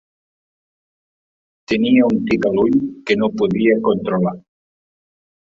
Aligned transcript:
Tenia 1.73 2.07
un 2.13 2.17
tic 2.31 2.47
a 2.49 2.51
l'ull 2.57 2.79
que 3.11 3.19
no 3.21 3.31
podia 3.43 3.79
controlar. 3.91 4.35